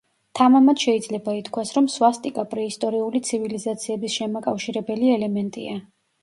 თამამად 0.37 0.83
შეიძლება 0.85 1.35
ითქვას, 1.39 1.73
რომ 1.75 1.89
სვასტიკა 1.95 2.45
პრეისტორიული 2.53 3.21
ცივილიზაციების 3.29 4.17
შემაკავშირებელი 4.17 5.13
ელემენტია. 5.19 5.79